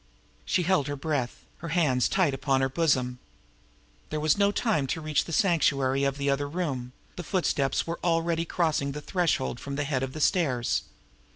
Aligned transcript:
She 0.45 0.63
held 0.63 0.87
her 0.87 0.95
breath, 0.95 1.45
her 1.57 1.67
hands 1.67 2.09
tight 2.09 2.33
upon 2.33 2.61
her 2.61 2.69
bosom. 2.69 3.19
There 4.09 4.19
was 4.19 4.35
no 4.35 4.51
time 4.51 4.87
to 4.87 4.99
reach 4.99 5.25
the 5.25 5.31
sanctuary 5.31 6.05
of 6.05 6.17
the 6.17 6.27
other 6.27 6.49
room 6.49 6.93
the 7.17 7.23
footsteps 7.23 7.85
were 7.85 7.99
already 8.03 8.43
crossing 8.43 8.93
the 8.93 9.01
threshold 9.01 9.59
from 9.59 9.75
the 9.75 9.83
head 9.83 10.01
of 10.01 10.13
the 10.13 10.19
stairs. 10.19 10.81